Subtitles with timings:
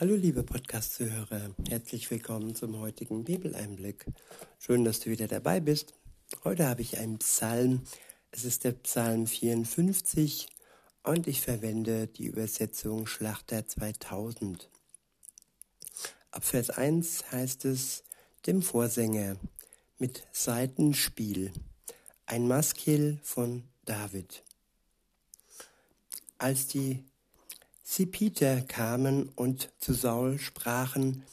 [0.00, 4.06] Hallo liebe Podcast-Zuhörer, herzlich willkommen zum heutigen Bibeleinblick.
[4.60, 5.92] Schön, dass du wieder dabei bist.
[6.44, 7.82] Heute habe ich einen Psalm.
[8.30, 10.46] Es ist der Psalm 54
[11.02, 14.70] und ich verwende die Übersetzung Schlachter 2000.
[16.30, 18.04] Ab Vers 1 heißt es
[18.46, 19.34] dem Vorsänger
[19.98, 21.50] mit Seitenspiel,
[22.24, 24.44] ein Maskil von David.
[26.38, 27.02] Als die
[27.90, 31.24] Sipiter kamen und zu Saul sprachen,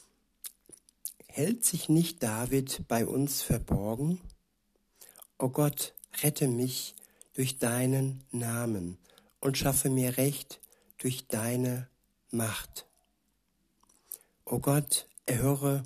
[1.27, 4.21] Hält sich nicht David bei uns verborgen?
[5.37, 6.95] O Gott, rette mich
[7.33, 8.97] durch deinen Namen
[9.41, 10.61] und schaffe mir Recht
[10.97, 11.89] durch deine
[12.31, 12.85] Macht.
[14.45, 15.83] O Gott, erhöre,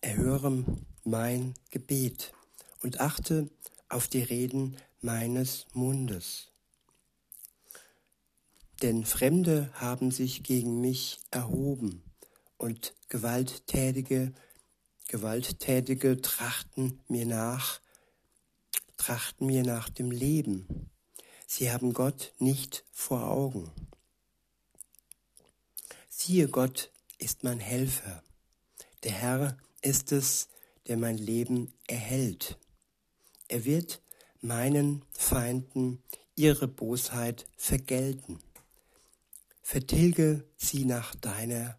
[0.00, 0.64] erhöre
[1.04, 2.32] mein Gebet
[2.82, 3.48] und achte
[3.88, 6.50] auf die Reden meines Mundes
[8.82, 12.02] denn Fremde haben sich gegen mich erhoben
[12.58, 14.32] und Gewalttätige,
[15.08, 17.80] Gewalttätige trachten mir nach,
[18.96, 20.90] trachten mir nach dem Leben.
[21.46, 23.70] Sie haben Gott nicht vor Augen.
[26.08, 28.22] Siehe, Gott ist mein Helfer.
[29.04, 30.48] Der Herr ist es,
[30.88, 32.58] der mein Leben erhält.
[33.48, 34.02] Er wird
[34.40, 36.02] meinen Feinden
[36.34, 38.40] ihre Bosheit vergelten
[39.66, 41.76] vertilge sie nach deiner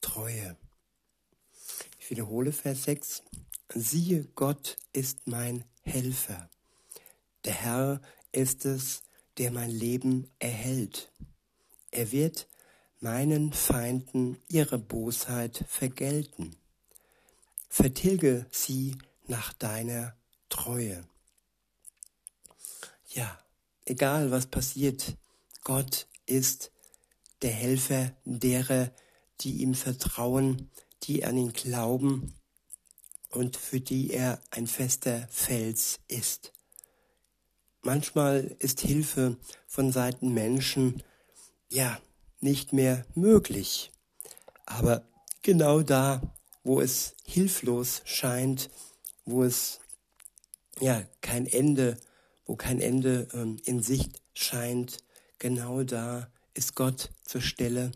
[0.00, 0.56] Treue.
[2.00, 3.22] Ich wiederhole Vers 6.
[3.72, 6.50] Siehe, Gott ist mein Helfer.
[7.44, 8.00] Der Herr
[8.32, 9.04] ist es,
[9.38, 11.12] der mein Leben erhält.
[11.92, 12.48] Er wird
[12.98, 16.56] meinen Feinden ihre Bosheit vergelten.
[17.68, 20.16] Vertilge sie nach deiner
[20.48, 21.06] Treue.
[23.10, 23.38] Ja,
[23.84, 25.16] egal was passiert,
[25.62, 26.70] Gott ist
[27.42, 28.90] der Helfer derer,
[29.40, 30.70] die ihm vertrauen,
[31.02, 32.34] die an ihn glauben
[33.30, 36.52] und für die er ein fester Fels ist.
[37.82, 39.36] Manchmal ist Hilfe
[39.66, 41.02] von Seiten Menschen
[41.68, 42.00] ja
[42.40, 43.90] nicht mehr möglich.
[44.64, 45.06] Aber
[45.42, 46.22] genau da,
[46.62, 48.70] wo es hilflos scheint,
[49.26, 49.80] wo es
[50.80, 51.98] ja kein Ende,
[52.46, 55.04] wo kein Ende ähm, in Sicht scheint,
[55.44, 57.92] genau da ist Gott zur Stelle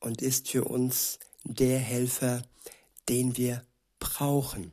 [0.00, 2.42] und ist für uns der Helfer,
[3.08, 3.64] den wir
[3.98, 4.70] brauchen.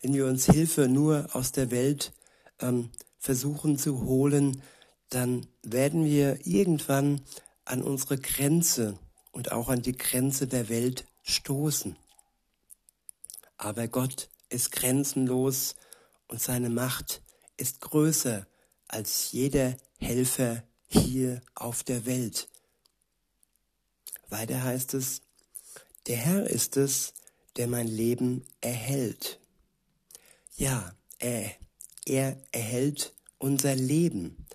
[0.00, 2.12] Wenn wir uns Hilfe nur aus der Welt
[2.60, 4.62] ähm, versuchen zu holen,
[5.08, 7.22] dann werden wir irgendwann
[7.64, 8.96] an unsere Grenze
[9.32, 11.96] und auch an die Grenze der Welt stoßen.
[13.56, 15.74] Aber Gott ist grenzenlos
[16.28, 17.20] und seine Macht
[17.56, 18.46] ist größer
[18.86, 20.62] als jeder Helfer
[21.00, 22.48] hier auf der Welt.
[24.28, 25.22] Weiter heißt es,
[26.06, 27.14] der Herr ist es,
[27.56, 29.38] der mein Leben erhält.
[30.56, 31.50] Ja, er,
[32.04, 34.46] er erhält unser Leben.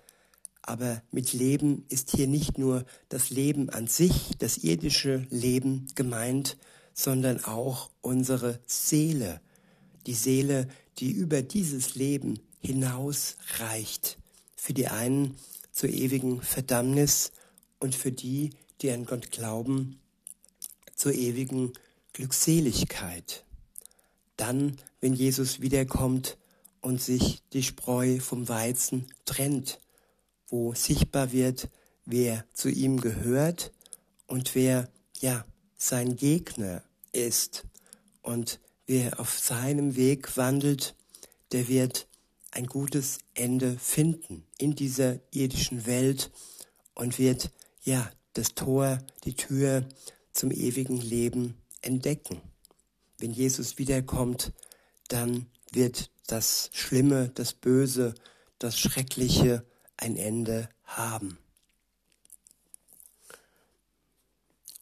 [0.62, 6.56] Aber mit Leben ist hier nicht nur das Leben an sich, das irdische Leben gemeint,
[6.94, 9.40] sondern auch unsere Seele.
[10.06, 10.68] Die Seele,
[10.98, 14.18] die über dieses Leben hinausreicht.
[14.54, 15.36] Für die einen
[15.80, 17.32] zur ewigen Verdammnis
[17.78, 18.50] und für die,
[18.82, 19.98] die an Gott glauben,
[20.94, 21.72] zur ewigen
[22.12, 23.46] Glückseligkeit.
[24.36, 26.36] Dann, wenn Jesus wiederkommt
[26.82, 29.80] und sich die Spreu vom Weizen trennt,
[30.48, 31.70] wo sichtbar wird,
[32.04, 33.72] wer zu ihm gehört
[34.26, 34.86] und wer,
[35.20, 35.46] ja,
[35.78, 37.64] sein Gegner ist.
[38.20, 40.94] Und wer auf seinem Weg wandelt,
[41.52, 42.06] der wird
[42.50, 46.30] ein gutes Ende finden in dieser irdischen Welt
[46.94, 47.50] und wird
[47.82, 49.88] ja das Tor, die Tür
[50.32, 52.40] zum ewigen Leben entdecken.
[53.18, 54.52] Wenn Jesus wiederkommt,
[55.08, 58.14] dann wird das Schlimme, das Böse,
[58.58, 59.64] das Schreckliche
[59.96, 61.38] ein Ende haben.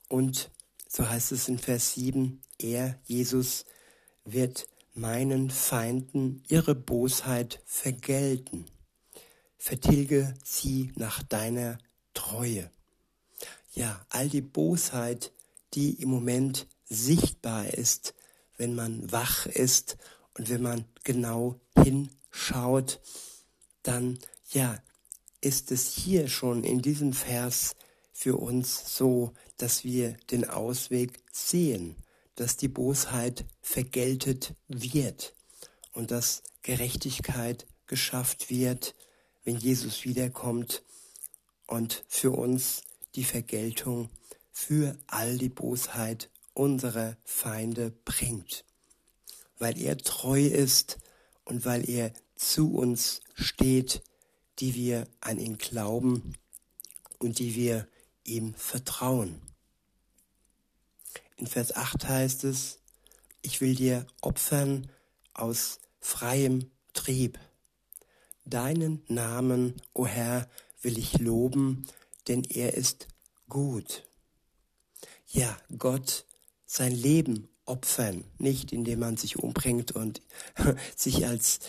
[0.09, 0.51] Und
[0.89, 3.65] so heißt es in Vers 7, er, Jesus,
[4.25, 4.67] wird
[4.99, 8.67] meinen Feinden ihre Bosheit vergelten.
[9.57, 11.79] Vertilge sie nach deiner
[12.15, 12.71] Treue.
[13.73, 15.33] Ja, all die Bosheit,
[15.75, 18.15] die im Moment sichtbar ist,
[18.57, 19.99] wenn man wach ist
[20.35, 23.01] und wenn man genau hinschaut,
[23.83, 24.19] dann
[24.51, 24.83] ja,
[25.41, 27.77] ist es hier schon in diesem Vers
[28.13, 31.97] für uns so, dass wir den Ausweg sehen
[32.39, 35.35] dass die Bosheit vergeltet wird
[35.91, 38.95] und dass Gerechtigkeit geschafft wird,
[39.43, 40.85] wenn Jesus wiederkommt
[41.67, 42.83] und für uns
[43.17, 44.09] die Vergeltung
[44.53, 48.65] für all die Bosheit unserer Feinde bringt,
[49.59, 50.99] weil er treu ist
[51.45, 54.05] und weil er zu uns steht,
[54.61, 56.35] die wir an ihn glauben
[57.19, 57.89] und die wir
[58.23, 59.43] ihm vertrauen.
[61.39, 62.81] In Vers 8 heißt es,
[63.43, 64.91] ich will dir opfern
[65.35, 67.39] aus freiem Trieb.
[68.45, 70.49] Deinen Namen, o oh Herr,
[70.83, 71.87] will ich loben,
[72.27, 73.07] denn er ist
[73.49, 74.05] gut.
[75.29, 76.27] Ja, Gott
[76.67, 80.21] sein Leben opfern, nicht indem man sich umbringt und
[80.97, 81.61] sich als,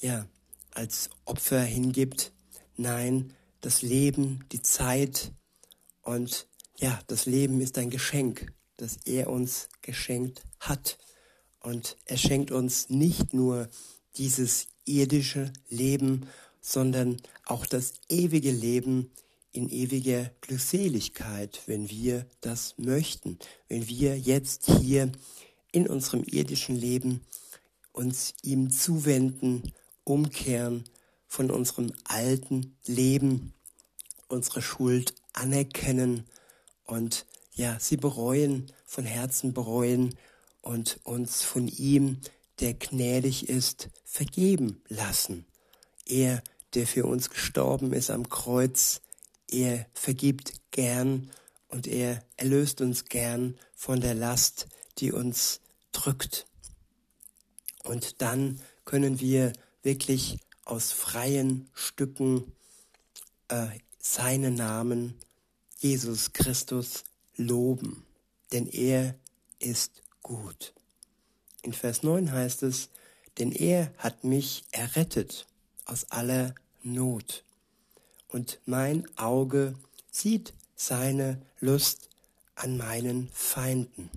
[0.00, 0.26] ja,
[0.72, 2.32] als Opfer hingibt.
[2.76, 3.32] Nein,
[3.62, 5.32] das Leben, die Zeit
[6.02, 10.98] und ja, das Leben ist ein Geschenk, das er uns geschenkt hat.
[11.60, 13.68] Und er schenkt uns nicht nur
[14.16, 16.26] dieses irdische Leben,
[16.60, 19.10] sondern auch das ewige Leben
[19.52, 23.38] in ewiger Glückseligkeit, wenn wir das möchten,
[23.68, 25.12] wenn wir jetzt hier
[25.72, 27.20] in unserem irdischen Leben
[27.92, 29.72] uns ihm zuwenden,
[30.02, 30.84] umkehren
[31.26, 33.54] von unserem alten Leben,
[34.28, 36.24] unsere Schuld anerkennen
[36.84, 37.24] und
[37.54, 40.16] ja, sie bereuen, von Herzen bereuen
[40.60, 42.20] und uns von ihm,
[42.60, 45.46] der gnädig ist, vergeben lassen.
[46.06, 46.42] Er,
[46.74, 49.00] der für uns gestorben ist am Kreuz,
[49.48, 51.30] er vergibt gern
[51.68, 54.66] und er erlöst uns gern von der Last,
[54.98, 55.60] die uns
[55.92, 56.46] drückt.
[57.82, 59.52] Und dann können wir
[59.82, 62.52] wirklich aus freien Stücken
[63.48, 63.66] äh,
[63.98, 65.14] seinen Namen,
[65.78, 67.04] Jesus Christus,
[67.36, 68.04] loben,
[68.52, 69.14] denn er
[69.58, 70.74] ist gut.
[71.62, 72.90] In Vers 9 heißt es,
[73.38, 75.46] denn er hat mich errettet
[75.86, 77.44] aus aller Not
[78.28, 79.74] und mein Auge
[80.10, 82.10] sieht seine Lust
[82.54, 84.10] an meinen Feinden.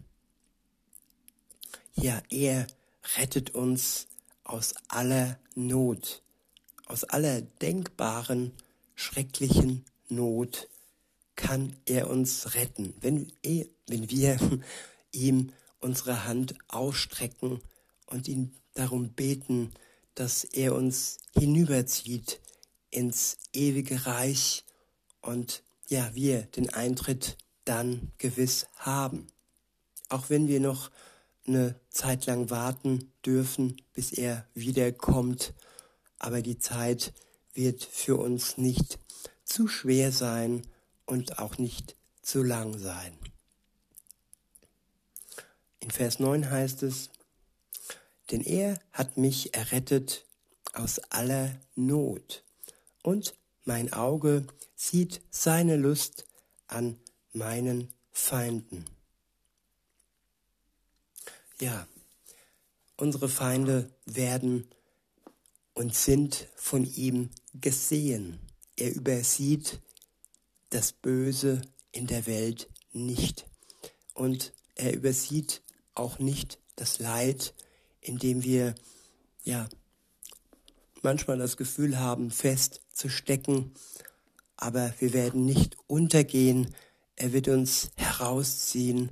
[1.94, 2.68] Ja, er
[3.16, 4.08] rettet uns
[4.44, 6.22] aus aller Not,
[6.86, 8.54] aus aller denkbaren,
[8.96, 10.68] schrecklichen Not
[11.38, 14.38] kann er uns retten, wenn, er, wenn wir
[15.14, 17.62] ihm unsere Hand ausstrecken
[18.08, 19.72] und ihn darum beten,
[20.16, 22.42] dass er uns hinüberzieht
[22.90, 24.66] ins ewige Reich
[25.22, 29.28] und ja, wir den Eintritt dann gewiss haben.
[30.10, 30.90] Auch wenn wir noch
[31.46, 35.54] eine Zeit lang warten dürfen, bis er wiederkommt,
[36.18, 37.14] aber die Zeit
[37.54, 39.00] wird für uns nicht
[39.46, 40.64] zu schwer sein
[41.08, 43.18] und auch nicht zu lang sein.
[45.80, 47.10] In Vers 9 heißt es,
[48.30, 50.26] denn er hat mich errettet
[50.74, 52.44] aus aller Not
[53.02, 53.34] und
[53.64, 54.46] mein Auge
[54.76, 56.28] sieht seine Lust
[56.68, 57.00] an
[57.32, 58.86] meinen Feinden.
[61.60, 61.88] Ja,
[62.98, 64.70] unsere Feinde werden
[65.74, 68.40] und sind von ihm gesehen.
[68.76, 69.80] Er übersieht
[70.70, 71.62] das Böse
[71.92, 73.46] in der Welt nicht.
[74.14, 75.62] Und er übersieht
[75.94, 77.54] auch nicht das Leid,
[78.02, 78.76] in dem wir
[79.44, 79.68] ja
[81.02, 83.74] manchmal das Gefühl haben, fest zu stecken,
[84.56, 86.74] aber wir werden nicht untergehen.
[87.16, 89.12] Er wird uns herausziehen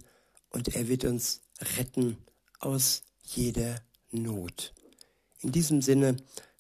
[0.50, 1.42] und er wird uns
[1.78, 2.18] retten
[2.60, 3.82] aus jeder
[4.12, 4.74] Not.
[5.40, 6.18] In diesem Sinne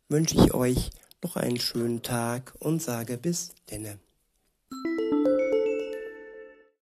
[0.09, 0.91] wünsche ich euch
[1.23, 3.99] noch einen schönen Tag und sage bis denne.